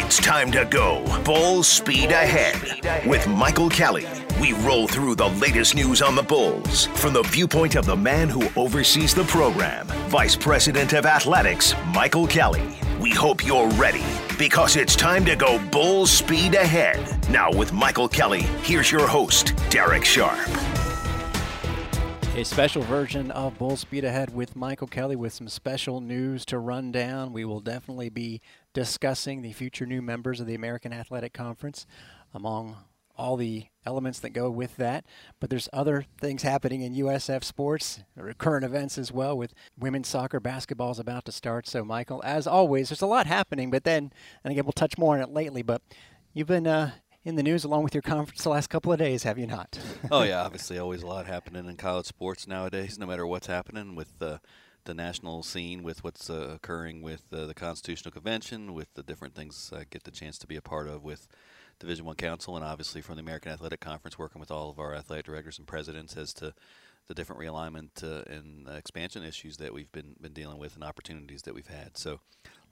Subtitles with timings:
[0.00, 4.06] It's time to go Bull Speed Ahead with Michael Kelly.
[4.40, 8.28] We roll through the latest news on the Bulls from the viewpoint of the man
[8.28, 12.62] who oversees the program, Vice President of Athletics, Michael Kelly.
[13.00, 14.04] We hope you're ready
[14.38, 17.28] because it's time to go Bull Speed Ahead.
[17.28, 20.38] Now, with Michael Kelly, here's your host, Derek Sharp.
[22.36, 26.60] A special version of Bull Speed Ahead with Michael Kelly with some special news to
[26.60, 27.32] run down.
[27.32, 28.40] We will definitely be
[28.78, 31.84] discussing the future new members of the American Athletic Conference
[32.32, 32.76] among
[33.16, 35.04] all the elements that go with that.
[35.40, 37.98] But there's other things happening in USF sports,
[38.38, 41.66] current events as well, with women's soccer, basketball is about to start.
[41.66, 43.68] So, Michael, as always, there's a lot happening.
[43.72, 44.12] But then,
[44.44, 45.62] and again, we'll touch more on it lately.
[45.62, 45.82] But
[46.32, 46.92] you've been uh,
[47.24, 49.76] in the news along with your conference the last couple of days, have you not?
[50.12, 52.96] oh yeah, obviously always a lot happening in college sports nowadays.
[52.96, 54.38] No matter what's happening with uh,
[54.88, 59.34] the national scene, with what's uh, occurring with uh, the Constitutional Convention, with the different
[59.34, 61.28] things I get the chance to be a part of with
[61.78, 64.94] Division One Council, and obviously from the American Athletic Conference, working with all of our
[64.94, 66.54] athletic directors and presidents as to
[67.06, 71.42] the different realignment uh, and expansion issues that we've been been dealing with and opportunities
[71.42, 71.98] that we've had.
[71.98, 72.20] So,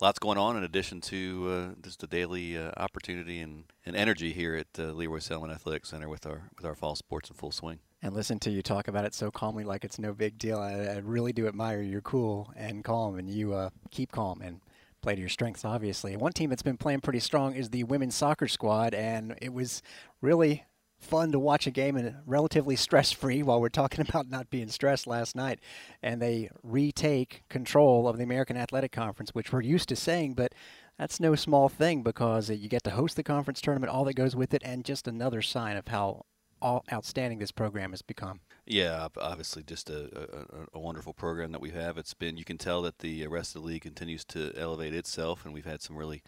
[0.01, 4.33] lots going on in addition to uh, just the daily uh, opportunity and, and energy
[4.33, 7.37] here at uh, Lee Roy Selmon Athletic Center with our with our fall sports in
[7.37, 7.81] full swing.
[8.07, 10.61] And listen to you talk about it so calmly, like it's no big deal.
[10.61, 14.61] I, I really do admire you're cool and calm, and you uh, keep calm and
[15.03, 16.17] play to your strengths, obviously.
[16.17, 19.83] One team that's been playing pretty strong is the women's soccer squad, and it was
[20.21, 20.65] really
[21.01, 24.69] fun to watch a game and relatively stress free while we're talking about not being
[24.69, 25.59] stressed last night.
[26.01, 30.53] And they retake control of the American Athletic Conference, which we're used to saying, but
[30.97, 34.37] that's no small thing because you get to host the conference tournament, all that goes
[34.37, 36.25] with it, and just another sign of how
[36.61, 38.41] all outstanding this program has become.
[38.67, 40.29] Yeah, obviously, just a,
[40.75, 41.99] a, a, wonderful program that we have.
[41.99, 45.45] It's been you can tell that the rest of the league continues to elevate itself,
[45.45, 46.23] and we've had some really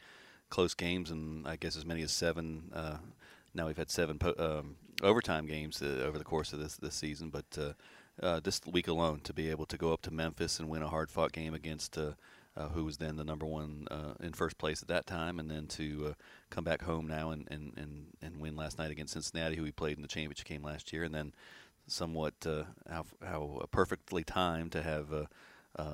[0.49, 2.99] close games, and I guess as many as seven uh,
[3.55, 6.95] now we've had seven po- um, overtime games uh, over the course of this this
[6.95, 7.73] season, but uh,
[8.25, 10.89] uh, this week alone to be able to go up to Memphis and win a
[10.89, 11.99] hard fought game against
[12.59, 15.39] uh, uh, who was then the number one uh, in first place at that time,
[15.39, 16.15] and then to
[16.51, 19.73] come back home now and, and, and, and win last night against Cincinnati, who we
[19.73, 21.33] played in the championship game last year, and then
[21.87, 22.35] somewhat
[22.89, 25.13] how how perfectly timed to have.
[25.13, 25.27] Uh,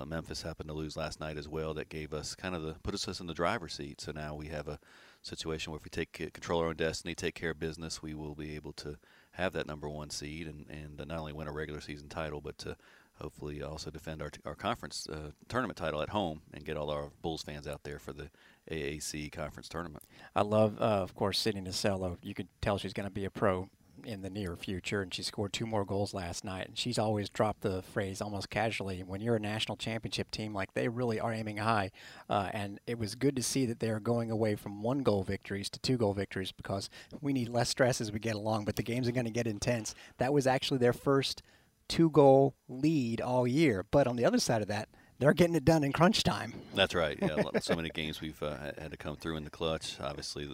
[0.07, 1.75] Memphis happen to lose last night as well.
[1.75, 4.01] That gave us kind of the put us in the driver's seat.
[4.01, 4.79] So now we have a
[5.21, 8.35] situation where if we take control our own destiny, take care of business, we will
[8.35, 8.97] be able to
[9.33, 12.57] have that number one seed and, and not only win a regular season title, but
[12.59, 12.77] to
[13.21, 17.11] hopefully also defend our, our conference uh, tournament title at home and get all our
[17.23, 18.31] Bulls fans out there for the
[18.71, 20.05] AAC conference tournament.
[20.35, 22.17] I love, uh, of course, Sydny Nasello.
[22.23, 23.69] You can tell she's going to be a pro
[24.05, 26.69] in the near future, and she scored two more goals last night.
[26.69, 30.75] And she's always dropped the phrase almost casually when you're a national championship team, like
[30.75, 31.91] they really are aiming high.
[32.29, 35.71] Uh, and it was good to see that they're going away from one goal victories
[35.71, 38.83] to two goal victories because we need less stress as we get along, but the
[38.83, 39.95] games are going to get intense.
[40.19, 41.43] That was actually their first
[41.89, 43.84] two goal lead all year.
[43.91, 46.53] But on the other side of that, they're getting it done in crunch time.
[46.75, 47.17] That's right.
[47.21, 49.99] Yeah, so many games we've uh, had to come through in the clutch.
[50.00, 50.49] Obviously,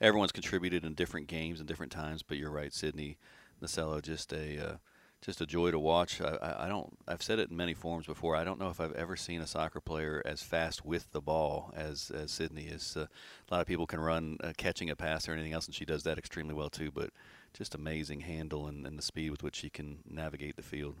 [0.00, 2.22] everyone's contributed in different games and different times.
[2.22, 3.16] But you're right, Sydny
[3.62, 4.76] Nasello, just a uh,
[5.22, 6.20] just a joy to watch.
[6.20, 6.98] I, I, don't.
[7.06, 8.34] I've said it in many forms before.
[8.34, 11.72] I don't know if I've ever seen a soccer player as fast with the ball
[11.76, 12.96] as, as Sydny is.
[12.96, 13.06] Uh,
[13.48, 15.84] a lot of people can run uh, catching a pass or anything else, and she
[15.84, 16.90] does that extremely well too.
[16.90, 17.10] But
[17.52, 20.96] just amazing handle and, and the speed with which she can navigate the field.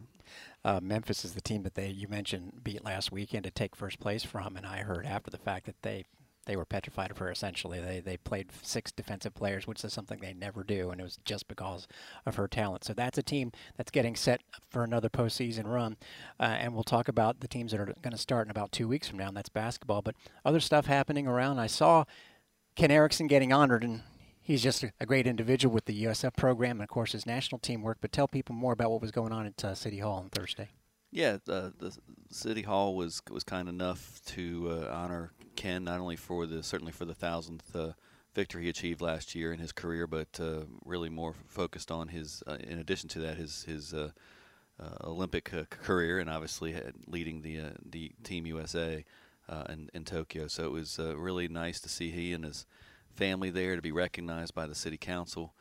[0.64, 3.98] Uh, Memphis is the team that they you mentioned beat last weekend to take first
[3.98, 6.04] place from, and I heard after the fact that they
[6.44, 7.80] they were petrified of her essentially.
[7.80, 11.18] They they played six defensive players, which is something they never do, and it was
[11.24, 11.86] just because
[12.26, 12.84] of her talent.
[12.84, 15.96] So that's a team that's getting set for another postseason run,
[16.40, 18.88] uh, and we'll talk about the teams that are going to start in about two
[18.88, 19.28] weeks from now.
[19.28, 21.58] And that's basketball, but other stuff happening around.
[21.58, 22.04] I saw
[22.74, 24.02] Ken Erickson getting honored, and
[24.42, 27.82] he's just a great individual with the USF program and of course his national team
[27.82, 27.98] work.
[28.00, 30.68] But tell people more about what was going on at uh, City Hall on Thursday.
[31.10, 31.72] Yeah, the
[32.30, 36.92] City Hall was was kind enough to uh, honor Ken not only for the certainly
[36.92, 37.92] for the thousandth uh,
[38.34, 42.42] victory he achieved last year in his career, but uh, really more focused on his.
[42.46, 43.94] Uh, in addition to that, his his
[45.04, 46.74] Olympic career and obviously
[47.06, 49.04] leading the the Team USA
[49.68, 50.46] in, in Tokyo.
[50.48, 52.64] So it was really nice to see he and his
[53.14, 55.54] family there to be recognized by the city council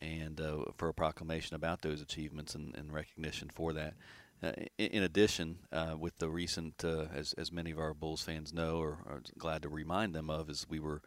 [0.00, 0.40] and
[0.76, 3.94] for a proclamation about those achievements and, and recognition for that.
[4.40, 8.54] Uh, in addition, uh, with the recent, uh, as, as many of our Bulls fans
[8.54, 11.02] know, or are glad to remind them of, is we were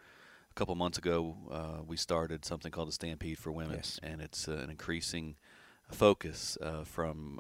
[0.49, 3.99] a couple months ago uh, we started something called the Stampede for Women, yes.
[4.03, 5.37] and it's uh, an increasing
[5.89, 7.39] focus uh, from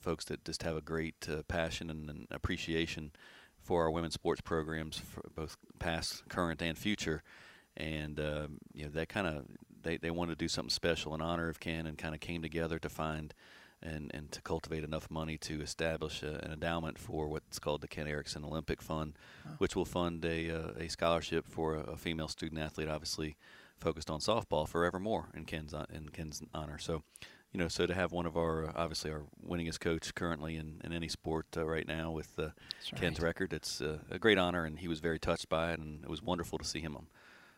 [0.00, 3.10] folks that just have a great passion and, and, appreciation
[3.58, 5.00] for our women's sports programs,
[5.34, 7.22] both past, current, and future.
[7.76, 9.44] And uh, you know that kind of
[9.82, 12.42] they they wanted to do something special in honor of Ken, and kind of came
[12.42, 13.34] together to find.
[13.84, 17.88] And, and to cultivate enough money to establish a, an endowment for what's called the
[17.88, 19.14] Ken Erickson Olympic Fund,
[19.44, 19.54] oh.
[19.58, 23.34] which will fund a, uh, a scholarship for a, a female student athlete, obviously
[23.78, 26.78] focused on softball forevermore in Ken's in Ken's honor.
[26.78, 27.02] So,
[27.52, 30.92] you know, so to have one of our obviously our winningest coach currently in, in
[30.92, 32.50] any sport uh, right now with uh,
[32.94, 36.04] Ken's record, it's uh, a great honor, and he was very touched by it, and
[36.04, 37.08] it was wonderful to see him um,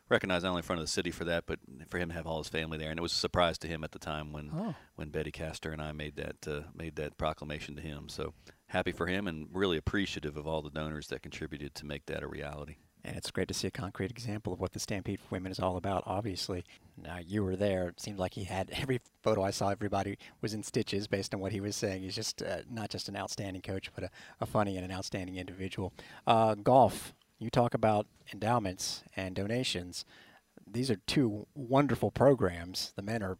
[0.08, 1.58] recognized not only in front of the city for that, but
[1.88, 3.84] for him to have all his family there, and it was a surprise to him
[3.84, 4.74] at the time when oh.
[4.96, 8.08] when Betty Castor and I made that uh, made that proclamation to him.
[8.08, 8.34] So
[8.66, 12.22] happy for him, and really appreciative of all the donors that contributed to make that
[12.22, 12.76] a reality.
[13.06, 15.60] And it's great to see a concrete example of what the Stampede for Women is
[15.60, 16.64] all about, obviously.
[16.96, 17.88] Now, you were there.
[17.88, 21.40] It seemed like he had every photo I saw, everybody was in stitches based on
[21.40, 22.02] what he was saying.
[22.02, 24.10] He's just uh, not just an outstanding coach, but a,
[24.40, 25.92] a, funny and an outstanding individual.
[26.26, 30.04] Uh, golf, you talk about endowments and donations.
[30.66, 32.92] These are two wonderful programs.
[32.96, 33.36] The men are,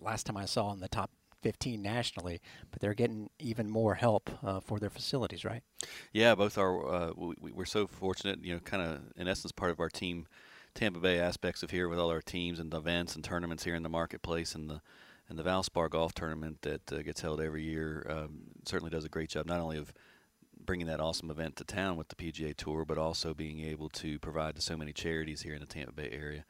[0.00, 1.10] last time I saw, in the top
[1.42, 2.40] 15 nationally,
[2.70, 5.62] but they're getting even more help uh, for their facilities, right?
[6.12, 6.94] Yeah, both are.
[6.94, 10.26] Uh, we, are so fortunate, you know, kind of in essence, part of our team,
[10.74, 13.82] Tampa Bay aspects of here with all our teams and events and tournaments here in
[13.82, 14.80] the marketplace and the
[15.28, 19.10] and the Valspar Golf Tournament that uh, gets held every year um, certainly does a
[19.10, 19.92] great job, not only of
[20.64, 24.18] bringing that awesome event to town with the PGA Tour, but also being able to
[24.18, 26.44] provide to so many charities here in the Tampa Bay area.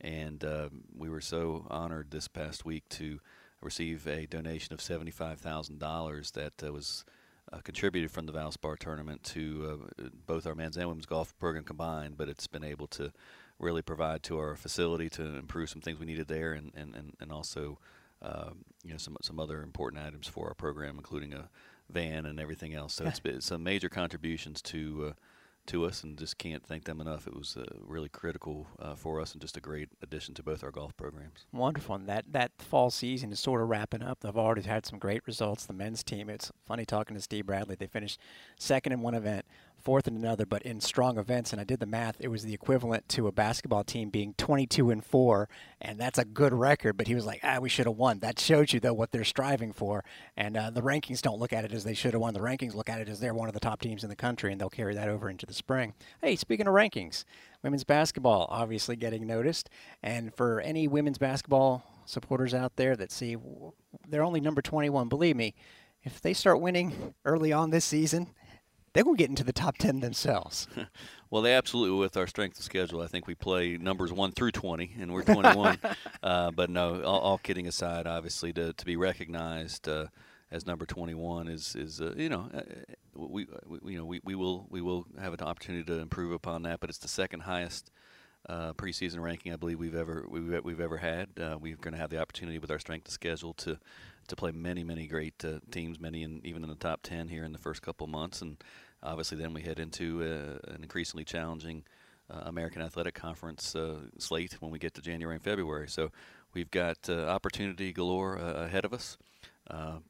[0.00, 3.20] And um, we were so honored this past week to
[3.60, 7.04] receive a donation of $75,000 that uh, was
[7.52, 11.64] uh, contributed from the Valspar tournament to uh, both our men's and women's golf program
[11.64, 13.12] combined, but it's been able to
[13.58, 17.16] really provide to our facility to improve some things we needed there and, and, and,
[17.20, 17.78] and also
[18.22, 21.48] um, you know some some other important items for our program, including a
[21.90, 22.94] van and everything else.
[22.94, 25.12] So it's been some major contributions to uh,
[25.68, 27.26] to us, and just can't thank them enough.
[27.26, 30.64] It was uh, really critical uh, for us, and just a great addition to both
[30.64, 31.46] our golf programs.
[31.52, 31.94] Wonderful.
[31.94, 34.20] And that that fall season is sort of wrapping up.
[34.20, 35.66] They've already had some great results.
[35.66, 36.28] The men's team.
[36.28, 37.76] It's funny talking to Steve Bradley.
[37.76, 38.18] They finished
[38.58, 39.44] second in one event,
[39.88, 41.50] fourth in another, but in strong events.
[41.50, 42.16] And I did the math.
[42.20, 45.48] It was the equivalent to a basketball team being 22 and four,
[45.80, 46.98] and that's a good record.
[46.98, 48.18] But he was like, ah, we should have won.
[48.18, 50.04] That shows you though what they're striving for.
[50.36, 52.34] And uh, the rankings don't look at it as they should have won.
[52.34, 54.52] The rankings look at it as they're one of the top teams in the country,
[54.52, 55.94] and they'll carry that over into the spring.
[56.20, 57.24] Hey, speaking of rankings,
[57.62, 59.70] women's basketball obviously getting noticed,
[60.02, 63.38] and for any women's basketball supporters out there that see
[64.06, 65.54] they're only number 21, believe me.
[66.02, 68.34] If they start winning early on this season,
[68.92, 70.66] they're going to get into the top 10 themselves.
[71.30, 74.52] well, they absolutely, with our strength of schedule, I think we play numbers 1 through
[74.52, 75.78] 20, and we're 21.
[76.22, 80.06] uh, but no, all, all, kidding aside, obviously, to, to be recognized uh,
[80.50, 82.60] as number 21 is, is uh, you know, uh,
[83.14, 86.62] we, we, you know we, we, will, we will have an opportunity to improve upon
[86.62, 87.90] that, but it's the second highest.
[88.48, 91.28] Uh, preseason ranking I believe we've ever we've, we've ever had.
[91.38, 93.78] Uh, we're going to have the opportunity with our strength of schedule to
[94.28, 97.44] to play many, many great uh, teams, many in, even in the top 10 here
[97.44, 98.40] in the first couple months.
[98.40, 98.56] And
[99.02, 101.84] obviously, then we head into uh, an increasingly challenging
[102.30, 105.88] uh, American Athletic Conference uh, slate when we get to January and February.
[105.88, 106.10] So
[106.54, 109.16] we've got uh, opportunity galore uh, ahead of us.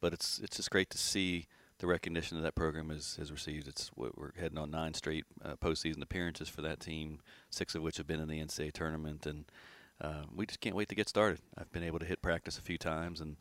[0.01, 1.47] but it's it's just great to see
[1.79, 3.67] the recognition that that program has, has received.
[3.67, 5.25] It's we're heading on nine straight
[5.61, 7.19] postseason appearances for that team,
[7.49, 9.45] six of which have been in the NCAA tournament, and
[10.35, 11.39] we just can't wait to get started.
[11.57, 13.37] I've been able to hit practice a few times and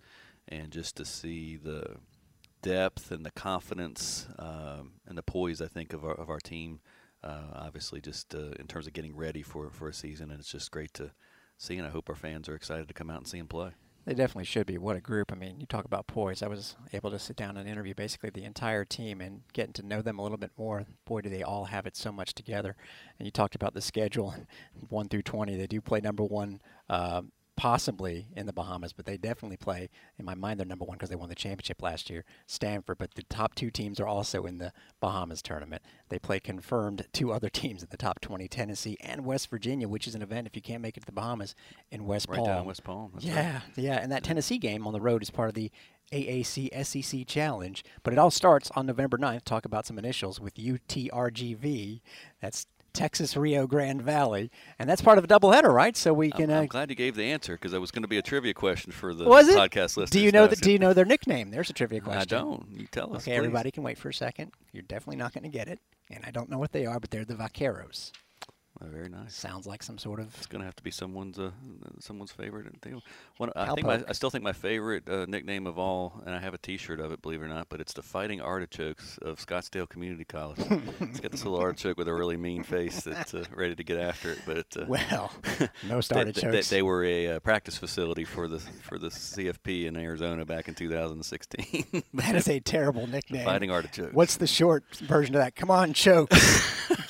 [0.49, 1.97] and just to see the
[2.63, 6.81] depth and the confidence um, and the poise, I think, of our, of our team.
[7.23, 10.53] Uh, obviously, just uh, in terms of getting ready for, for a season, and it's
[10.53, 11.11] just great to
[11.57, 11.77] see.
[11.77, 13.71] And I hope our fans are excited to come out and see them play.
[14.09, 14.79] They definitely should be.
[14.79, 15.33] What a group!
[15.33, 16.43] I mean, you talk about poise.
[16.43, 19.83] I was able to sit down and interview basically the entire team and getting to
[19.83, 20.87] know them a little bit more.
[21.05, 22.75] Boy, do they all have it so much together.
[23.19, 24.35] And you talked about the schedule,
[24.89, 25.57] one through twenty.
[25.57, 27.23] They do play number one uh,
[27.59, 29.91] possibly in the Bahamas, but they definitely play.
[30.17, 32.99] In my mind, they're number one because they won the championship last year, Stanford.
[32.99, 35.83] But the top two teams are also in the Bahamas tournament.
[36.09, 40.07] They play confirmed two other teams in the top 20, Tennessee and West Virginia, which
[40.07, 41.57] is an event if you can't make it to the Bahamas
[41.91, 42.47] in West right Palm.
[42.47, 43.13] Down West Palm.
[43.19, 43.63] Yeah, right.
[43.75, 45.73] yeah, and that Tennessee game on the road is part of the
[46.13, 47.85] AAC SEC Challenge.
[48.05, 49.43] But it all starts on November 9th.
[49.43, 52.03] Talk about some initials with UTRGV.
[52.41, 52.69] That's
[52.99, 55.97] Texas Rio Grande Valley, and that's part of a doubleheader, right?
[55.97, 56.51] So we can.
[56.51, 58.23] I'm, I'm uh, glad you gave the answer because that was going to be a
[58.23, 59.57] trivia question for the was it?
[59.57, 60.11] podcast listeners.
[60.11, 60.61] Do you know that?
[60.61, 61.53] Do you know their nickname?
[61.53, 62.21] There's a trivia question.
[62.21, 62.67] I don't.
[62.73, 63.23] You tell us.
[63.23, 63.37] Okay, please.
[63.37, 64.51] everybody can wait for a second.
[64.73, 65.79] You're definitely not going to get it,
[66.11, 68.11] and I don't know what they are, but they're the Vaqueros.
[68.81, 69.35] Uh, very nice.
[69.35, 70.33] Sounds like some sort of.
[70.37, 71.51] It's going to have to be someone's uh,
[71.99, 72.67] someone's favorite.
[73.39, 76.39] One, I think my, I still think my favorite uh, nickname of all, and I
[76.39, 79.45] have a T-shirt of it, believe it or not, but it's the Fighting Artichokes of
[79.45, 80.61] Scottsdale Community College.
[81.01, 83.99] it's got this little artichoke with a really mean face that's uh, ready to get
[83.99, 84.39] after it.
[84.47, 85.33] But uh, well,
[85.89, 86.41] no artichokes.
[86.41, 90.45] they, they, they, were a uh, practice facility for the for the CFP in Arizona
[90.45, 92.05] back in 2016.
[92.15, 93.45] that is a terrible nickname.
[93.45, 94.15] Fighting Artichokes.
[94.15, 95.57] What's the short version of that?
[95.57, 96.31] Come on, choke.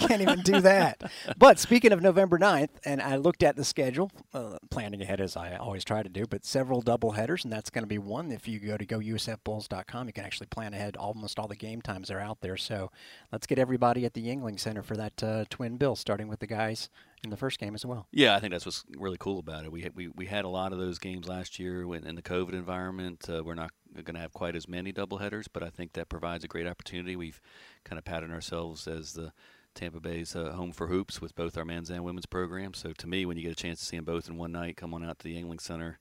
[0.08, 1.02] Can't even do that.
[1.36, 5.36] But speaking of November 9th, and I looked at the schedule, uh, planning ahead as
[5.36, 8.32] I always try to do, but several double headers, and that's going to be one.
[8.32, 12.10] If you go to gousfbulls.com, you can actually plan ahead almost all the game times
[12.10, 12.56] are out there.
[12.56, 12.90] So
[13.30, 16.46] let's get everybody at the Yuengling Center for that uh, twin bill, starting with the
[16.46, 16.88] guys
[17.22, 18.06] in the first game as well.
[18.10, 19.72] Yeah, I think that's what's really cool about it.
[19.72, 22.52] We we, we had a lot of those games last year when, in the COVID
[22.52, 23.28] environment.
[23.28, 26.44] Uh, we're not going to have quite as many doubleheaders, but I think that provides
[26.44, 27.16] a great opportunity.
[27.16, 27.40] We've
[27.84, 29.32] kind of patterned ourselves as the
[29.75, 32.78] Tampa Bay's uh, home for hoops with both our men's and women's programs.
[32.78, 34.76] So to me, when you get a chance to see them both in one night,
[34.76, 35.98] come on out to the Yuengling Center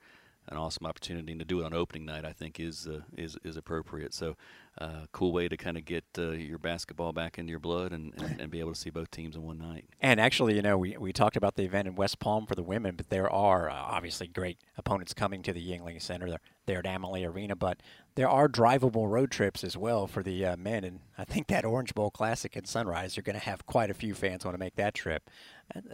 [0.50, 3.38] an awesome opportunity and to do it on opening night I think is uh, is
[3.44, 4.14] is appropriate.
[4.14, 4.36] So
[4.80, 8.14] uh, cool way to kind of get uh, your basketball back into your blood and,
[8.18, 9.86] and, and, be able to see both teams in one night.
[10.00, 12.64] And actually you know we, we talked about the event in West Palm for the
[12.64, 16.30] women but there are uh, obviously great opponents coming to the Yuengling Center.
[16.30, 17.82] They're, they're at Amalie Arena but
[18.16, 21.66] there are drivable road trips as well for the uh, men and I think that
[21.66, 24.60] Orange Bowl Classic in Sunrise you're going to have quite a few fans want to
[24.60, 25.30] make that trip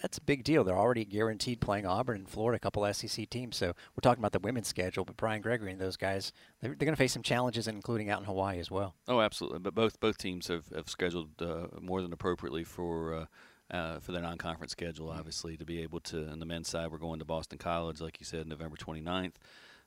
[0.01, 0.63] that's a big deal.
[0.63, 3.57] They're already guaranteed playing Auburn and Florida, a couple SEC teams.
[3.57, 6.85] So we're talking about the women's schedule, but Brian Gregory and those guys, they're, they're
[6.85, 8.95] going to face some challenges, including out in Hawaii as well.
[9.07, 9.59] Oh, absolutely.
[9.59, 13.13] But both both teams have, have scheduled uh, more than appropriately for.
[13.13, 13.25] Uh,
[13.71, 16.27] uh, for their non-conference schedule, obviously, to be able to.
[16.27, 19.35] On the men's side, we're going to Boston College, like you said, November 29th,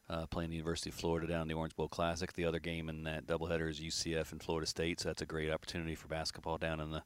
[0.09, 2.33] uh, playing the University of Florida down in the Orange Bowl Classic.
[2.33, 5.51] The other game in that doubleheader is UCF and Florida State, so that's a great
[5.51, 7.03] opportunity for basketball down in the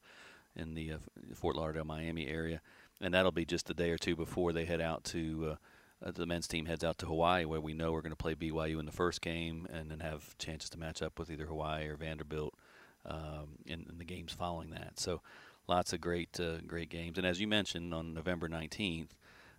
[0.57, 0.99] in the uh,
[1.35, 2.61] Fort Lauderdale, Miami area
[3.01, 5.53] and that'll be just a day or two before they head out to.
[5.53, 5.57] Uh,
[6.03, 8.35] uh, the men's team heads out to Hawaii, where we know we're going to play
[8.35, 11.89] BYU in the first game, and then have chances to match up with either Hawaii
[11.89, 12.55] or Vanderbilt
[13.05, 14.99] um, in, in, the games following that.
[14.99, 15.21] So,
[15.69, 17.19] lots of great, uh, great games.
[17.19, 19.11] And as you mentioned, on November 19th,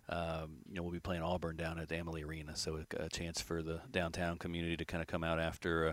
[0.08, 3.40] um, you know, we'll be playing Auburn down at the Amalie Arena, so a, chance
[3.40, 5.92] for the downtown community to kind of come out after uh,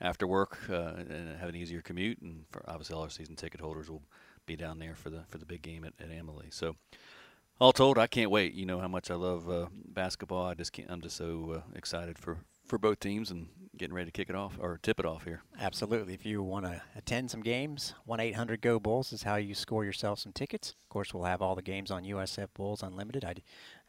[0.00, 3.60] after work uh, and have an easier commute, and for obviously all our season ticket
[3.60, 4.02] holders will
[4.44, 6.50] be down there for the for the big game at, at Amalie.
[6.50, 6.76] So,
[7.58, 8.52] all told, I can't wait.
[8.52, 10.44] You know how much I love uh, basketball.
[10.44, 10.90] I just can't.
[10.90, 14.34] I'm just so uh, excited for for both teams and getting ready to kick it
[14.34, 15.42] off or tip it off here.
[15.60, 16.14] Absolutely.
[16.14, 19.84] If you want to attend some games, 1 800 GO Bulls is how you score
[19.84, 20.70] yourself some tickets.
[20.70, 23.24] Of course, we'll have all the games on USF Bulls Unlimited.
[23.24, 23.34] I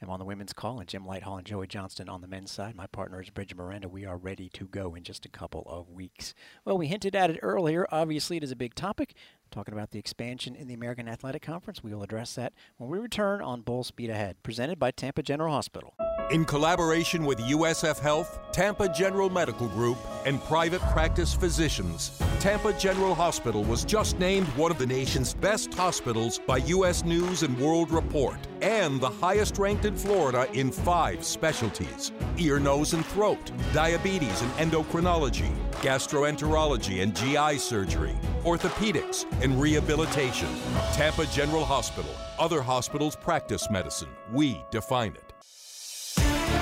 [0.01, 2.75] am on the women's call, and Jim Lighthall and Joey Johnston on the men's side.
[2.75, 3.87] My partner is Bridget Miranda.
[3.87, 6.33] We are ready to go in just a couple of weeks.
[6.65, 7.87] Well, we hinted at it earlier.
[7.91, 9.13] Obviously, it is a big topic.
[9.49, 11.81] Talking about the expansion in the American Athletic Conference.
[11.81, 15.53] We will address that when we return on Bull Speed Ahead, presented by Tampa General
[15.53, 15.95] Hospital.
[16.29, 23.15] In collaboration with USF Health, Tampa General Medical Group, and private practice physicians, Tampa General
[23.15, 27.05] Hospital was just named one of the nation's best hospitals by U.S.
[27.05, 32.93] News and World Report, and the highest ranked in Florida in five specialties ear, nose,
[32.93, 40.49] and throat, diabetes and endocrinology, gastroenterology and GI surgery, orthopedics, and rehabilitation.
[40.91, 42.11] Tampa General Hospital.
[42.37, 44.09] Other hospitals practice medicine.
[44.33, 45.26] We define it.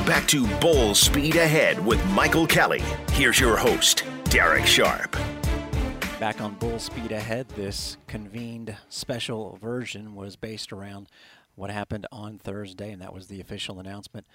[0.05, 2.83] Back to Bull Speed Ahead with Michael Kelly.
[3.13, 5.17] Here's your host, Derek Sharp.
[6.19, 11.09] Back on Bull Speed Ahead, this convened special version was based around
[11.55, 14.27] what happened on Thursday, and that was the official announcement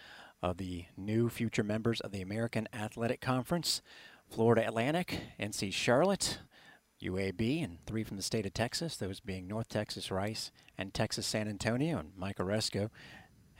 [0.42, 3.80] of the new future members of the American Athletic Conference
[4.28, 6.40] Florida Atlantic, NC Charlotte,
[7.00, 11.26] UAB, and three from the state of Texas, those being North Texas Rice and Texas
[11.26, 11.98] San Antonio.
[11.98, 12.90] And Mike Aresco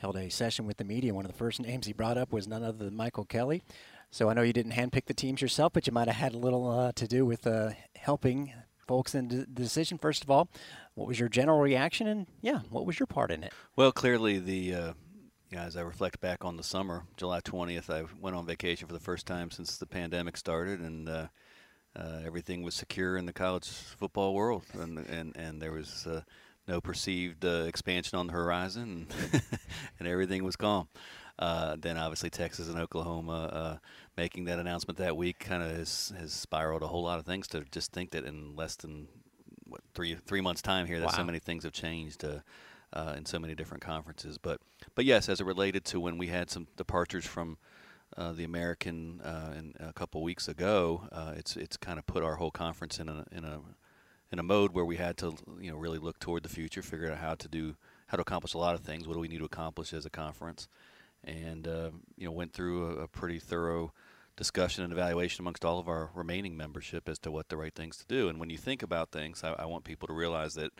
[0.01, 1.15] held a session with the media.
[1.15, 3.63] One of the first names he brought up was none other than Michael Kelly.
[4.11, 6.39] So I know you didn't handpick the teams yourself, but you might have had a
[6.39, 8.53] little uh, to do with uh, helping
[8.89, 9.99] folks in the decision.
[9.99, 10.49] First of all,
[10.95, 13.53] what was your general reaction, and yeah, what was your part in it?
[13.77, 14.75] Well, clearly the.
[14.75, 14.93] Uh,
[15.53, 18.93] yeah, as I reflect back on the summer, July 20th, I went on vacation for
[18.93, 21.27] the first time since the pandemic started, and uh,
[21.97, 26.21] uh, everything was secure in the college football world, and and, and there was uh,
[26.71, 29.09] no perceived uh, expansion on the horizon,
[29.99, 30.89] and everything was calm.
[31.39, 33.77] Uh, then obviously Texas and Oklahoma uh,
[34.17, 37.49] making that announcement that week kind of has, has spiraled a whole lot of things
[37.49, 39.09] to just think that in less than
[39.67, 41.13] what, three three months time here that wow.
[41.13, 42.41] so many things have changed uh,
[42.93, 44.39] uh, in so many different conferences.
[44.39, 44.61] But
[44.95, 47.57] but yes, as it related to when we had some departures from
[48.17, 52.23] uh, the American uh, in, a couple weeks ago, uh, it's it's kind of put
[52.23, 53.61] our whole conference in a in a
[54.33, 57.11] in a mode where we had to you know really look toward the future, figure
[57.11, 59.07] out how to do how to accomplish a lot of things.
[59.07, 60.69] What do we need to accomplish as a conference?
[61.23, 63.93] And uh, you know, went through a, a pretty thorough
[64.37, 67.99] discussion and evaluation amongst all of our remaining membership as to what the right things
[67.99, 68.29] to do.
[68.29, 70.73] And when you think about things, I, I want people to realize that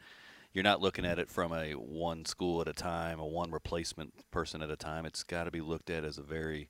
[0.53, 4.13] you're not looking at it from a one school at a time, a one replacement
[4.31, 5.05] person at a time.
[5.05, 6.69] It's got to be looked at as a very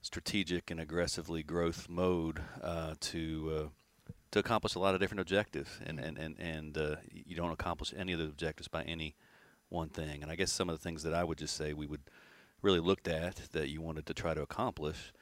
[0.00, 3.68] strategic and aggressively growth mode uh, to uh,
[4.30, 7.94] to accomplish a lot of different objectives, and and and and uh, you don't accomplish
[7.96, 9.14] any of the objectives by any
[9.68, 10.22] one thing.
[10.22, 12.02] And I guess some of the things that I would just say we would
[12.62, 15.12] really looked at that you wanted to try to accomplish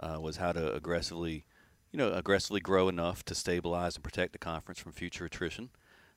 [0.00, 1.44] uh, was how to aggressively,
[1.90, 5.70] you know, aggressively grow enough to stabilize and protect the conference from future attrition.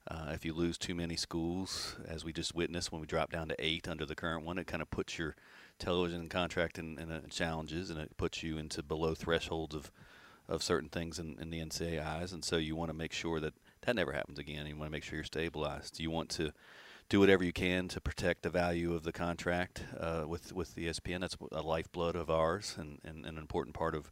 [0.09, 3.49] Uh, if you lose too many schools, as we just witnessed when we dropped down
[3.49, 5.35] to eight under the current one, it kind of puts your
[5.79, 9.91] television contract in, in uh, challenges and it puts you into below thresholds of,
[10.49, 12.33] of certain things in, in the NCAA's.
[12.33, 14.65] And so you want to make sure that that never happens again.
[14.65, 15.99] You want to make sure you're stabilized.
[15.99, 16.51] You want to
[17.09, 20.87] do whatever you can to protect the value of the contract uh, with with the
[20.87, 21.21] ESPN.
[21.21, 24.11] That's a lifeblood of ours and, and, and, an important part of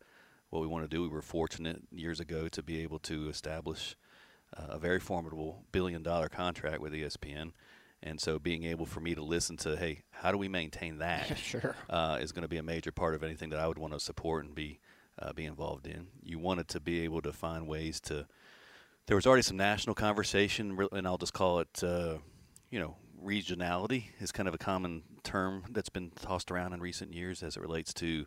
[0.50, 1.01] what we want to do.
[1.01, 3.96] We were fortunate years ago to be able to establish
[4.56, 7.51] uh, a very formidable billion dollar contract with ESPN.
[8.04, 11.38] And so, being able for me to listen to, hey, how do we maintain that?
[11.44, 11.75] sure.
[11.89, 14.00] Uh, is going to be a major part of anything that I would want to
[14.00, 14.80] support and be
[15.19, 16.07] uh, be involved in.
[16.24, 18.25] You wanted to be able to find ways to.
[19.07, 22.17] There was already some national conversation, and I'll just call it uh,
[22.75, 27.13] you know, regionality is kind of a common term that's been tossed around in recent
[27.13, 28.25] years as it relates to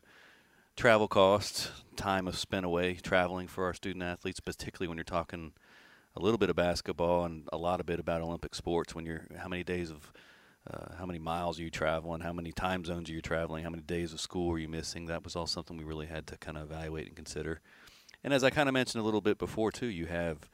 [0.76, 5.52] travel costs, time of spent away traveling for our student athletes, particularly when you're talking
[6.16, 8.94] a little bit of basketball and a lot of bit about Olympic sports.
[8.94, 10.12] When you're how many days of
[10.66, 12.20] uh, how many miles are you traveling?
[12.20, 13.64] How many time zones are you traveling?
[13.64, 15.06] How many days of school are you missing?
[15.06, 17.60] That was all something we really had to kind of evaluate and consider.
[18.24, 20.50] And as I kind of mentioned a little bit before too, you have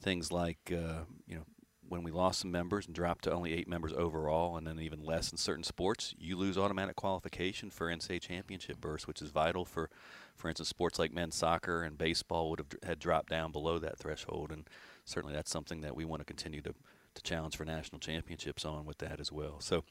[0.00, 1.44] things like uh, you know
[1.88, 5.04] when we lost some members and dropped to only eight members overall, and then even
[5.04, 9.64] less in certain sports, you lose automatic qualification for NCAA championship berths, which is vital
[9.64, 9.88] for,
[10.34, 13.98] for instance, sports like men's soccer and baseball would have had dropped down below that
[13.98, 14.68] threshold, and
[15.04, 16.74] certainly that's something that we want to continue to
[17.16, 19.60] to challenge for national championships on with that as well.
[19.60, 19.84] So,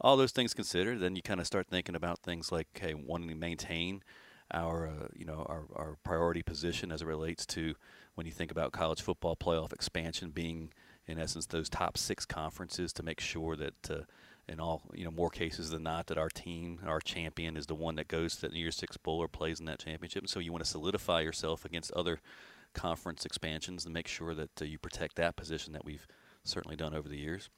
[0.00, 3.28] all those things considered, then you kind of start thinking about things like, hey, wanting
[3.28, 4.02] to maintain
[4.52, 7.74] our uh, you know our, our priority position as it relates to
[8.14, 10.72] when you think about college football playoff expansion being
[11.06, 14.00] in essence those top six conferences to make sure that uh,
[14.48, 17.74] in all you know more cases than not that our team our champion is the
[17.74, 20.38] one that goes to the year six bowl or plays in that championship and so
[20.38, 22.20] you want to solidify yourself against other
[22.74, 26.06] conference expansions and make sure that uh, you protect that position that we've
[26.44, 27.48] certainly done over the years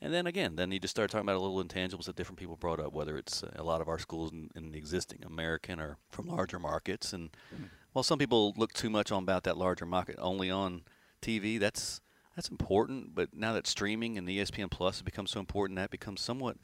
[0.00, 2.56] and then again then you just start talking about a little intangibles that different people
[2.56, 5.80] brought up whether it's uh, a lot of our schools in, in, the existing american
[5.80, 7.64] or from larger markets and mm-hmm.
[7.92, 10.82] while some people look too much on about that larger market only on
[11.22, 12.00] tv that's
[12.36, 13.14] that's important.
[13.14, 16.58] But now that streaming and the ESPN Plus has become so important, that becomes somewhat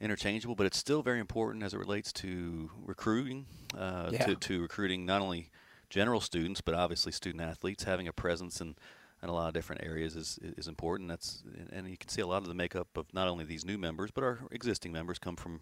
[0.00, 0.54] interchangeable.
[0.54, 4.24] But it's still very important as it relates to recruiting, uh, yeah.
[4.24, 5.50] to, to recruiting not only
[5.88, 7.84] general students but obviously student athletes.
[7.84, 8.76] Having a presence in,
[9.22, 11.08] in a lot of different areas is is important.
[11.08, 13.78] That's and you can see a lot of the makeup of not only these new
[13.78, 15.60] members but our existing members come from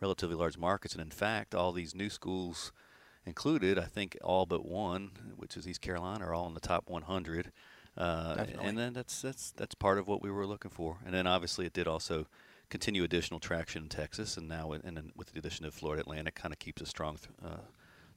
[0.00, 0.94] relatively large markets.
[0.94, 2.72] And in fact, all these new schools
[3.26, 6.88] included, I think all but one, which is East Carolina, are all in the top
[6.88, 7.52] 100.
[7.96, 10.98] Uh, and then that's that's that's part of what we were looking for.
[11.04, 12.26] And then obviously it did also
[12.70, 16.36] continue additional traction in Texas, and now and then with the addition of Florida Atlantic,
[16.36, 17.62] kind of keeps a strong th- uh,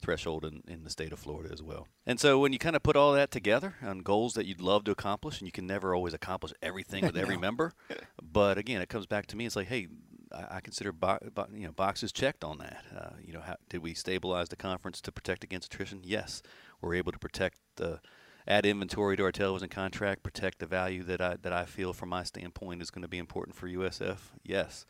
[0.04, 1.88] threshold in, in the state of Florida as well.
[2.06, 4.84] And so when you kind of put all that together on goals that you'd love
[4.84, 7.74] to accomplish, and you can never always accomplish everything with every member,
[8.22, 9.46] but again, it comes back to me.
[9.46, 9.88] It's like, hey,
[10.34, 12.84] I, I consider bo- bo- you know boxes checked on that.
[12.96, 16.02] Uh, you know, how, did we stabilize the conference to protect against attrition?
[16.04, 16.42] Yes,
[16.82, 18.00] we're able to protect the
[18.48, 22.10] add inventory to our television contract, protect the value that I that I feel from
[22.10, 24.18] my standpoint is going to be important for USF.
[24.44, 24.86] Yes.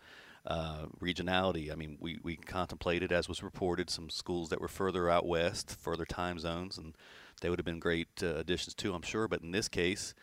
[0.46, 1.72] Uh, regionality.
[1.72, 5.78] I mean, we, we contemplated, as was reported, some schools that were further out west,
[5.80, 6.98] further time zones, and
[7.40, 9.30] they would have been great uh, additions too, I'm sure.
[9.30, 10.14] But in this case,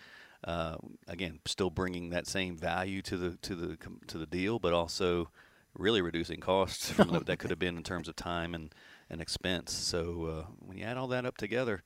[0.45, 0.77] uh,
[1.09, 3.79] again, still bringing that same value to the to the
[4.09, 5.31] to the deal, but also
[5.75, 8.75] really reducing costs from that could have been in terms of time and,
[9.09, 9.73] and expense.
[9.73, 11.83] So uh, when you add all that up together,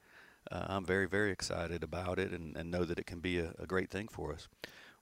[0.51, 3.53] uh, I'm very, very excited about it and, and know that it can be a,
[3.59, 4.49] a, great thing for us.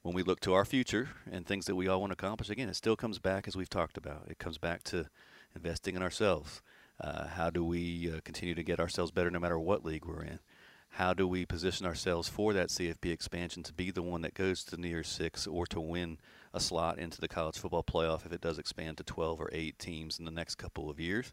[0.02, 2.68] When we look to our future and things that we all want to accomplish, again,
[2.68, 5.06] it still comes back, as we've talked about, it comes back to
[5.54, 6.60] investing in ourselves.
[7.00, 10.24] Uh, how do we uh, continue to get ourselves better no matter what league we're
[10.24, 10.40] in?
[10.88, 14.64] How do we position ourselves for that CFP expansion to be the one that goes
[14.64, 16.18] to the near six or to win
[16.52, 19.78] a slot into the college football playoff if it does expand to 12 or 8
[19.78, 21.32] teams in the next couple of years?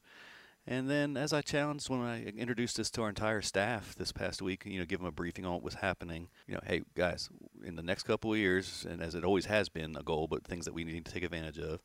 [0.70, 4.40] And then, as I challenged when I introduced this to our entire staff this past
[4.40, 6.28] week, you know, give them a briefing on what was happening.
[6.48, 7.28] You know, hey guys,
[7.66, 10.44] in the next couple of years, and as it always has been a goal, but
[10.44, 11.82] things that we need to take advantage of.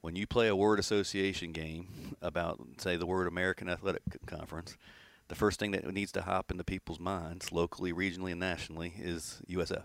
[0.00, 4.76] When you play a word association game about, say, the word American Athletic Conference,
[5.26, 9.42] the first thing that needs to hop into people's minds, locally, regionally, and nationally, is
[9.50, 9.82] USF.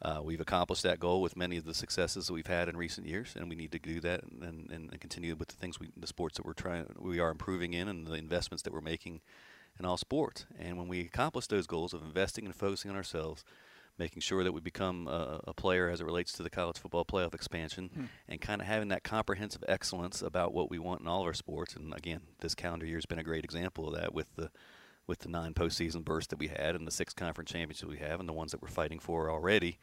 [0.00, 3.06] Uh, we've accomplished that goal with many of the successes that we've had in recent
[3.06, 5.88] years, and we need to do that and, and, and continue with the things we,
[5.96, 9.20] the sports that we're trying, we are improving in, and the investments that we're making
[9.78, 10.46] in all sports.
[10.58, 13.44] And when we accomplish those goals of investing and focusing on ourselves,
[13.98, 17.04] making sure that we become a, a player as it relates to the college football
[17.04, 18.04] playoff expansion, hmm.
[18.28, 21.34] and kind of having that comprehensive excellence about what we want in all of our
[21.34, 21.74] sports.
[21.74, 24.50] And again, this calendar year has been a great example of that with the
[25.08, 28.20] with the nine postseason bursts that we had and the six conference championships we have
[28.20, 29.78] and the ones that we're fighting for already.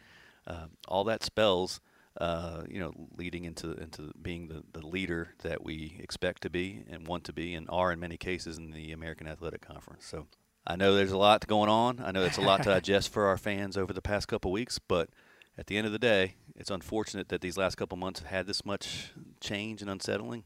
[0.48, 1.82] Uh, all that spells,
[2.22, 6.84] uh, you know, leading into into being the, the leader that we expect to be
[6.90, 10.06] and want to be and are in many cases in the American Athletic Conference.
[10.06, 10.28] So
[10.68, 12.02] I know there's a lot going on.
[12.04, 14.80] I know it's a lot to digest for our fans over the past couple weeks,
[14.80, 15.10] but
[15.58, 18.48] at the end of the day, it's unfortunate that these last couple months have had
[18.48, 20.44] this much change and unsettling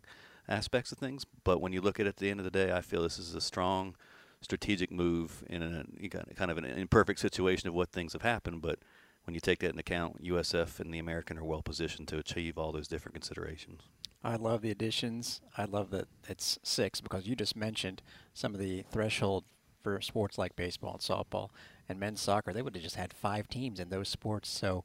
[0.48, 1.26] aspects of things.
[1.44, 3.20] But when you look at it at the end of the day, I feel this
[3.20, 3.96] is a strong
[4.42, 8.62] strategic move in a kind of an imperfect situation of what things have happened.
[8.62, 8.80] But
[9.26, 12.58] when you take that into account, USF and the American are well positioned to achieve
[12.58, 13.82] all those different considerations.
[14.24, 15.42] I love the additions.
[15.58, 18.02] I love that it's six because you just mentioned
[18.34, 19.46] some of the threshold
[19.82, 21.50] for sports like baseball and softball
[21.88, 22.52] and men's soccer.
[22.52, 24.50] They would have just had five teams in those sports.
[24.50, 24.84] So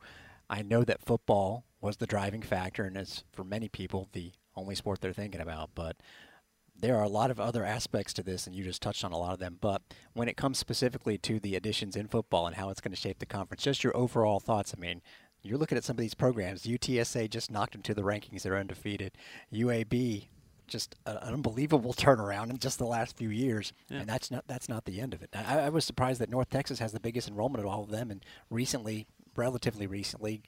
[0.48, 4.74] I know that football was the driving factor and is for many people the only
[4.74, 5.70] sport they're thinking about.
[5.74, 5.96] But
[6.76, 9.18] there are a lot of other aspects to this, and you just touched on a
[9.18, 9.58] lot of them.
[9.60, 9.82] But
[10.12, 13.18] when it comes specifically to the additions in football and how it's going to shape
[13.18, 14.74] the conference, just your overall thoughts.
[14.76, 15.00] I mean,
[15.42, 16.62] you're looking at some of these programs.
[16.62, 19.12] UTSA just knocked into the rankings; they're undefeated.
[19.52, 20.26] UAB
[20.66, 24.00] just an unbelievable turnaround in just the last few years, yeah.
[24.00, 25.30] and that's not that's not the end of it.
[25.34, 28.10] I, I, was surprised that North Texas has the biggest enrollment of all of them,
[28.10, 29.06] and recently,
[29.37, 30.42] relatively recently,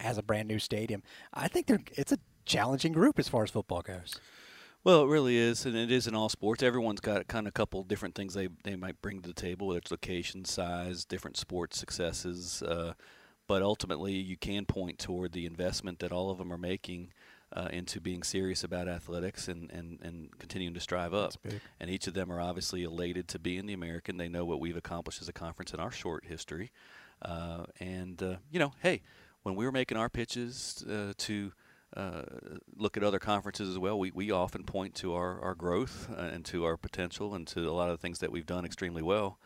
[0.00, 1.02] has a brand new stadium.
[1.32, 4.20] I think they're it's a challenging group as far as football goes.
[4.84, 6.62] Well, it really is, and it is in all sports.
[6.62, 9.68] Everyone's got kind of a couple different things they they might bring to the table,
[9.68, 12.62] whether it's location, size, different sports successes.
[12.62, 12.94] Uh,
[13.46, 17.12] but ultimately, you can point toward the investment that all of them are making
[17.54, 21.32] uh, into being serious about athletics and, and, and continuing to strive up.
[21.78, 24.16] And each of them are obviously elated to be in the American.
[24.16, 26.70] They know what we've accomplished as a conference in our short history.
[27.20, 29.02] Uh, and, uh, you know, hey,
[29.42, 31.52] when we were making our pitches uh, to
[31.96, 32.22] uh,
[32.76, 36.22] look at other conferences as well, we, we often point to our, our growth uh,
[36.22, 39.02] and to our potential and to a lot of the things that we've done extremely
[39.02, 39.38] well.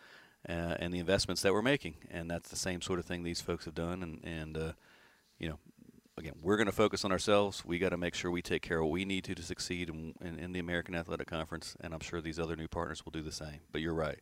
[0.45, 3.65] and the investments that we're making, and that's the same sort of thing these folks
[3.65, 4.03] have done.
[4.03, 4.75] And, and
[5.39, 5.59] you know,
[6.19, 7.65] again, we're going to focus on ourselves.
[7.65, 9.89] We got to make sure we take care of what we need to to succeed
[9.89, 13.13] in, in, in, the American Athletic Conference, and I'm sure these other new partners will
[13.13, 13.61] do the same.
[13.73, 14.21] But you're right.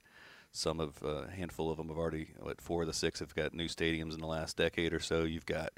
[0.52, 3.34] Some of uh, a handful of them have already, what, four of the six have
[3.34, 5.22] got new stadiums in the last decade or so.
[5.22, 5.72] You've got,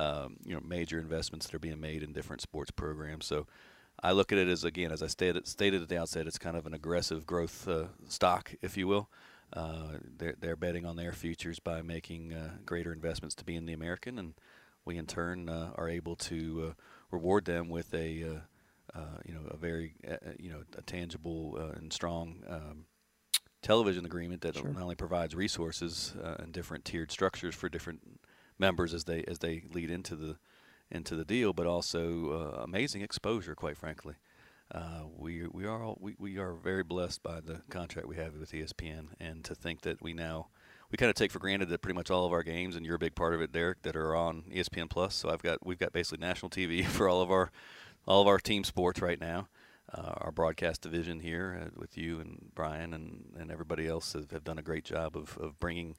[0.00, 3.26] um, you know, major investments that are being made in different sports programs.
[3.26, 3.46] So
[4.02, 6.56] I look at it as, again, as I stated, stated at the outset, it's kind
[6.56, 9.10] of an aggressive growth uh, stock, if you will.
[9.52, 13.66] Uh, they're, they're betting on their futures by making uh, greater investments to be in
[13.66, 14.34] the American, and
[14.84, 16.72] we in turn uh, are able to uh,
[17.10, 19.94] reward them with a uh, uh, you know a very
[20.38, 22.84] you know a tangible and strong um,
[23.60, 24.68] television agreement that sure.
[24.68, 28.00] not only provides resources and different tiered structures for different
[28.60, 30.36] members as they as they lead into the
[30.90, 34.16] into the deal, but also amazing exposure, quite frankly.
[34.72, 38.36] Uh, we we are all, we, we are very blessed by the contract we have
[38.36, 40.46] with ESPN, and to think that we now
[40.90, 42.94] we kind of take for granted that pretty much all of our games, and you're
[42.96, 45.14] a big part of it, Derek, that are on ESPN Plus.
[45.14, 47.50] So I've got we've got basically national TV for all of our
[48.06, 49.48] all of our team sports right now.
[49.92, 54.30] Uh, our broadcast division here uh, with you and Brian and, and everybody else have,
[54.30, 55.96] have done a great job of, of bringing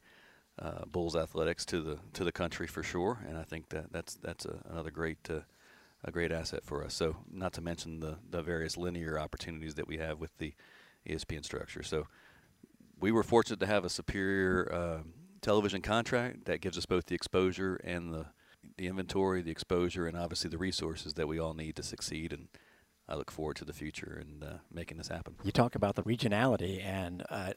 [0.62, 3.19] uh, Bulls athletics to the to the country for sure.
[3.28, 5.41] And I think that that's that's a, another great uh,
[6.04, 6.93] a great asset for us.
[6.93, 10.54] So not to mention the the various linear opportunities that we have with the
[11.08, 11.84] ESPN structure.
[11.84, 12.08] So
[13.00, 15.04] we were fortunate to have a superior uh,
[15.41, 18.28] television contract that gives us both the exposure and the
[18.78, 22.32] the inventory, the exposure, and obviously the resources that we all need to succeed.
[22.32, 22.47] And
[23.12, 25.36] I look forward to the future and uh, making this happen.
[25.43, 27.52] You talk about the regionality, and uh,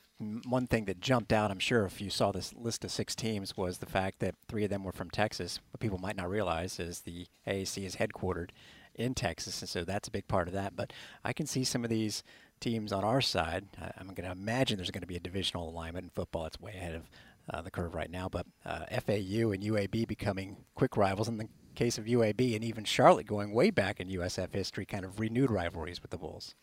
[0.49, 3.57] one thing that jumped out, I'm sure, if you saw this list of six teams,
[3.57, 5.61] was the fact that three of them were from Texas.
[5.71, 8.51] What people might not realize is the AAC is headquartered
[8.97, 10.75] in Texas, and so that's a big part of that.
[10.75, 10.93] But
[11.25, 12.25] I can see some of these
[12.59, 13.67] teams on our side.
[13.97, 16.47] I'm going to imagine there's going to be a divisional alignment in football.
[16.47, 17.09] It's way ahead of
[17.51, 21.49] uh, the curve right now, but uh, FAU and UAB becoming quick rivals in the
[21.75, 25.51] case of UAB, and even Charlotte going way back in USF history, kind of renewed
[25.51, 26.55] rivalries with the Bulls.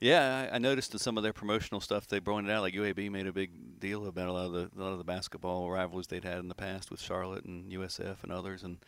[0.00, 2.62] Yeah, I, I noticed in some of their promotional stuff they brought it out.
[2.62, 5.04] Like UAB made a big deal about a lot of the a lot of the
[5.04, 8.78] basketball rivalries they'd had in the past with Charlotte and USF and others, and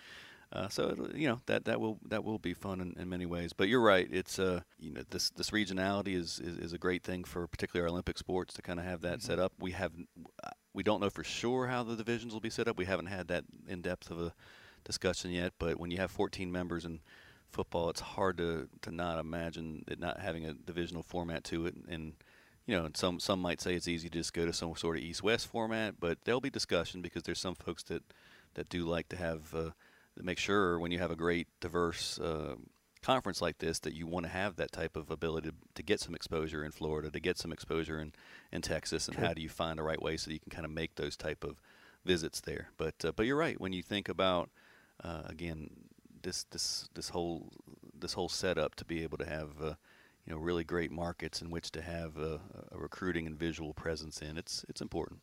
[0.53, 3.53] uh, so you know that that will that will be fun in, in many ways.
[3.55, 4.09] But you're right.
[4.11, 7.87] It's uh you know this this regionality is, is, is a great thing for particularly
[7.87, 9.27] our Olympic sports to kind of have that mm-hmm.
[9.27, 9.53] set up.
[9.59, 9.93] We have
[10.79, 12.79] we don't know for sure how the divisions will be set up.
[12.79, 14.33] We haven't had that in depth of a
[14.85, 15.55] discussion yet.
[15.59, 17.01] But when you have 14 members in
[17.51, 21.75] football, it's hard to to not imagine it not having a divisional format to it
[21.89, 22.13] and
[22.65, 25.03] you know, some some might say it's easy to just go to some sort of
[25.03, 28.05] east-west format, but there'll be discussion because there's some folks that
[28.55, 29.71] that do like to have uh,
[30.23, 32.55] make sure when you have a great diverse uh,
[33.03, 36.01] conference like this that you want to have that type of ability to, to, get
[36.01, 38.13] some exposure in Florida, to get some exposure in,
[38.53, 40.71] in Texas, and how do you find the right way so you can kind of
[40.71, 41.61] make those type of
[42.05, 42.71] visits there.
[42.77, 44.51] But uh, but you're right when you think about
[45.03, 45.71] uh, again
[46.23, 47.53] this this this whole
[47.99, 49.75] this whole setup to be able to have uh,
[50.27, 52.41] you know really great markets in which to have a,
[52.73, 54.39] a recruiting and visual presence in.
[54.39, 55.21] It's it's important.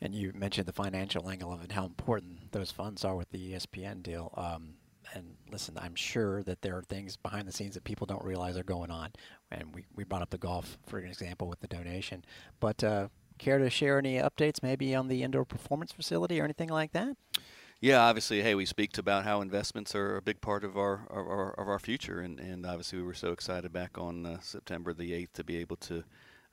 [0.00, 3.52] And you mentioned the financial angle of it, how important those funds are with the
[3.52, 4.30] ESPN deal.
[4.36, 4.74] Um,
[5.14, 8.56] and listen, I'm sure that there are things behind the scenes that people don't realize
[8.56, 9.12] are going on.
[9.50, 12.24] And we, we brought up the golf, for an example, with the donation.
[12.60, 16.68] But uh, care to share any updates maybe on the indoor performance facility or anything
[16.68, 17.16] like that?
[17.80, 21.52] Yeah, obviously, hey, we speak about how investments are a big part of our, our
[21.60, 25.12] of our future, and, and obviously we were so excited back on uh, September the
[25.12, 26.02] 8th to be able to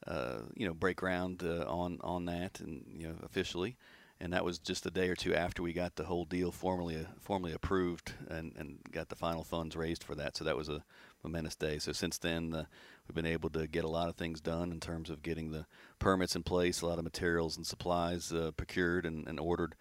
[0.07, 3.77] uh, you know, break ground uh, on on that, and you know, officially.
[4.23, 6.95] And that was just a day or two after we got the whole deal formally
[6.95, 10.37] uh, formally approved and, and got the final funds raised for that.
[10.37, 10.81] So that was a
[11.23, 11.77] momentous day.
[11.77, 12.63] So since then, uh,
[13.05, 15.65] we've been able to get a lot of things done in terms of getting the
[15.99, 19.75] permits in place, a lot of materials and supplies uh, procured and, and ordered,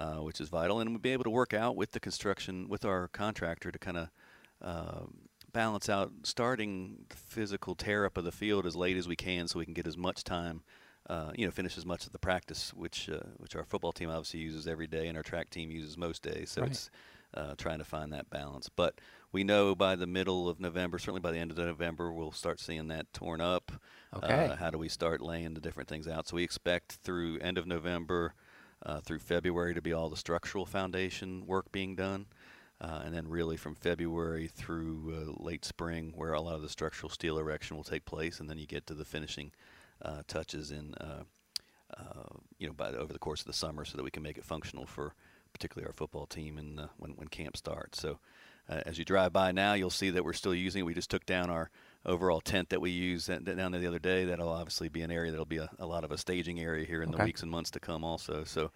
[0.00, 0.80] uh, which is vital.
[0.80, 3.96] And we'll be able to work out with the construction with our contractor to kind
[3.96, 4.08] of
[4.60, 5.18] um,
[5.52, 9.46] balance out starting the physical tear up of the field as late as we can
[9.46, 10.62] so we can get as much time
[11.08, 14.10] uh, you know, finish as much of the practice, which uh, which our football team
[14.10, 16.50] obviously uses every day, and our track team uses most days.
[16.50, 16.70] So right.
[16.70, 16.90] it's
[17.34, 18.68] uh, trying to find that balance.
[18.68, 19.00] But
[19.32, 22.60] we know by the middle of November, certainly by the end of November, we'll start
[22.60, 23.72] seeing that torn up.
[24.16, 24.46] Okay.
[24.46, 26.28] Uh, how do we start laying the different things out?
[26.28, 28.34] So we expect through end of November,
[28.84, 32.26] uh, through February, to be all the structural foundation work being done.
[32.80, 36.68] Uh, and then really from February through uh, late spring, where a lot of the
[36.68, 39.52] structural steel erection will take place, and then you get to the finishing
[40.04, 41.24] uh, touches in, uh,
[41.96, 44.22] uh, you know, by the, over the course of the summer, so that we can
[44.22, 45.14] make it functional for
[45.52, 48.00] particularly our football team and uh, when when camp starts.
[48.00, 48.18] So.
[48.66, 50.86] as you drive by now, you'll see that we're still using it.
[50.86, 51.70] We just took down our
[52.06, 54.24] overall tent that we used down there the other day.
[54.24, 57.02] That'll obviously be an area that'll be a, a lot of a staging area here
[57.02, 57.18] in okay.
[57.18, 58.44] the weeks and months to come, also.
[58.44, 58.70] So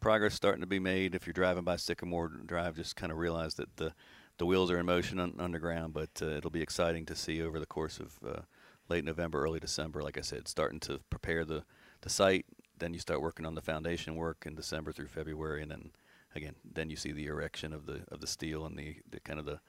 [0.00, 1.14] progress starting to be made.
[1.14, 3.92] If you're driving by Sycamore Drive, just kind of realize that the
[4.38, 5.92] the wheels are in motion un- underground.
[5.92, 8.40] But uh, it'll be exciting to see over the course of uh,
[8.88, 10.02] late November, early December.
[10.02, 11.64] Like I said, starting to prepare the
[12.02, 12.46] the site.
[12.78, 15.90] Then you start working on the foundation work in December through February, and then
[16.34, 19.38] again, then you see the erection of the of the steel and the, the kind
[19.38, 19.60] of the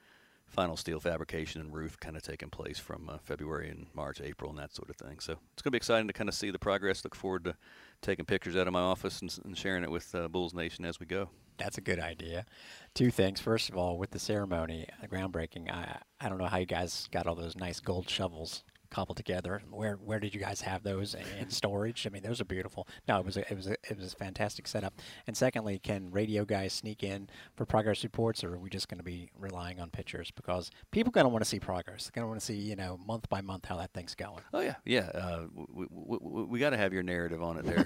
[0.46, 4.50] final steel fabrication and roof kind of taking place from uh, February and March, April,
[4.50, 5.18] and that sort of thing.
[5.18, 7.02] So it's going to be exciting to kind of see the progress.
[7.02, 7.56] Look forward to
[8.02, 11.00] taking pictures out of my office and, and sharing it with uh, Bulls Nation as
[11.00, 11.30] we go.
[11.56, 12.46] That's a good idea.
[12.94, 13.40] Two things.
[13.40, 17.08] First of all, with the ceremony, the groundbreaking, I I don't know how you guys
[17.10, 19.60] got all those nice gold shovels cobbled together.
[19.70, 22.06] Where where did you guys have those in storage?
[22.06, 22.86] I mean, those are beautiful.
[23.08, 24.94] No, it was a, it was a, it was a fantastic setup.
[25.26, 28.98] And secondly, can radio guys sneak in for progress reports, or are we just going
[28.98, 30.30] to be relying on pictures?
[30.30, 32.04] Because people going to want to see progress.
[32.04, 34.42] They're going to want to see you know month by month how that thing's going.
[34.52, 35.10] Oh yeah, yeah.
[35.12, 37.84] Uh, we we, we got to have your narrative on it there.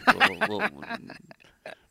[0.49, 0.71] we'll, we'll,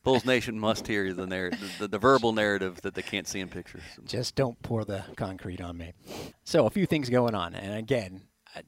[0.03, 3.49] Bulls Nation must hear the, narrative, the, the, verbal narrative that they can't see in
[3.49, 3.83] pictures.
[4.05, 5.91] Just don't pour the concrete on me.
[6.45, 8.21] So a few things going on, and again,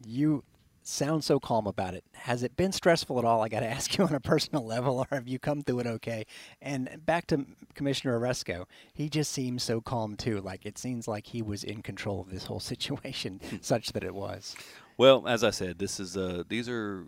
[0.05, 0.43] you
[0.89, 2.03] sound so calm about it.
[2.13, 3.41] Has it been stressful at all?
[3.41, 5.87] I got to ask you on a personal level, or have you come through it
[5.87, 6.25] okay?
[6.61, 10.41] And back to Commissioner Aresco, he just seems so calm too.
[10.41, 14.13] Like it seems like he was in control of this whole situation, such that it
[14.13, 14.55] was.
[14.97, 17.05] Well, as I said, this is uh, these are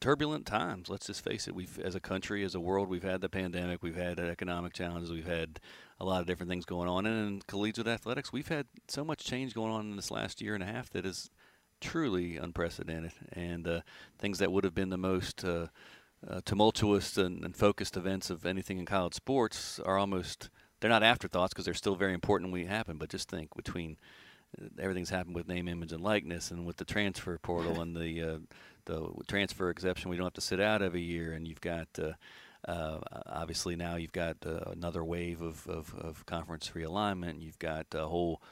[0.00, 0.88] turbulent times.
[0.88, 1.54] Let's just face it.
[1.54, 5.10] We've, as a country, as a world, we've had the pandemic, we've had economic challenges,
[5.10, 5.58] we've had
[5.98, 7.06] a lot of different things going on.
[7.06, 10.54] And in collegiate athletics, we've had so much change going on in this last year
[10.54, 11.30] and a half that is
[11.80, 13.80] truly unprecedented, and uh,
[14.18, 15.66] things that would have been the most uh,
[16.28, 21.02] uh, tumultuous and, and, focused events of anything in college sports are almost they're not
[21.02, 22.98] afterthoughts because they're still very important when they happen.
[22.98, 23.96] But just think between
[24.60, 28.22] uh, everything's happened with name, image, and likeness, and with the transfer portal and the
[28.22, 28.38] uh,
[28.86, 32.12] the transfer exception, we don't have to sit out every year, and you've got uh,
[32.66, 37.40] uh, obviously now you've got uh, another wave of, of, of, conference realignment.
[37.40, 38.42] You've got a whole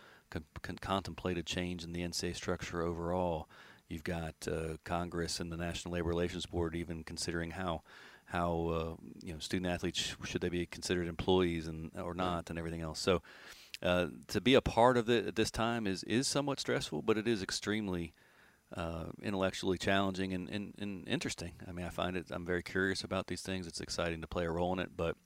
[0.41, 3.49] con- con- contemplated change in the NCAA structure overall.
[3.89, 7.83] You've got uh, Congress and the National Labor Relations Board even considering how
[8.27, 12.59] how uh, you know student athletes should they be considered employees and or not and
[12.59, 12.99] everything else.
[12.99, 13.23] So
[13.83, 17.17] uh, to be a part of it at this time is is somewhat stressful, but
[17.17, 18.13] it is extremely
[18.77, 21.53] uh, intellectually challenging and, and, and interesting.
[21.69, 22.27] I mean, I find it.
[22.31, 23.67] I'm very curious about these things.
[23.67, 25.17] It's exciting to play a role in it, but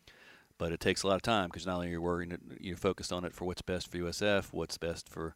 [0.61, 3.25] but it takes a lot of time because not only you're worrying, you're focused on
[3.25, 5.35] it for what's best for USF, what's best for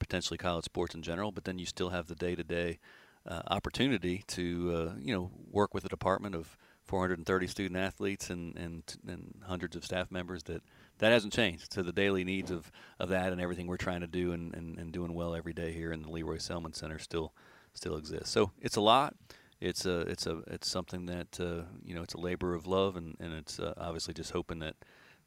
[0.00, 2.80] potentially college sports in general, but then you still have the day-to-day
[3.24, 8.56] uh, opportunity to uh, you know work with a department of 430 student athletes and,
[8.56, 10.60] and and hundreds of staff members that
[10.98, 11.72] that hasn't changed.
[11.72, 14.76] So the daily needs of, of that and everything we're trying to do and, and,
[14.76, 17.32] and doing well every day here in the Lee Roy Selmon Center still
[17.74, 18.30] still exists.
[18.30, 19.14] So it's a lot.
[19.60, 22.96] It's a it's a it's something that uh, you know it's a labor of love
[22.96, 24.76] and and it's uh, obviously just hoping that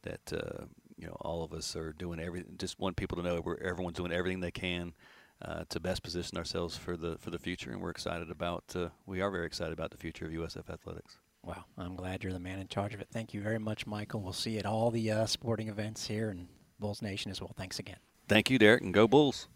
[0.04, 0.66] that uh,
[0.98, 2.56] you know all of us are doing everything.
[2.58, 4.94] Just want people to know we're everyone's doing everything they can.
[5.40, 8.64] Uh, to best position ourselves for the for the future, and we're excited about.
[8.76, 11.20] Uh, we are very excited about the future of USF athletics.
[11.44, 13.08] Wow, I'm glad you're the man in charge of it.
[13.14, 14.22] Thank you very much, Michael.
[14.22, 16.48] We'll see you at all the uh, sporting events here in
[16.80, 17.54] Bulls Nation as well.
[17.56, 17.98] Thanks again.
[18.28, 19.48] Thank you, Derek, and go Bulls.